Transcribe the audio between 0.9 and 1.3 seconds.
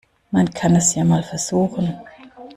ja mal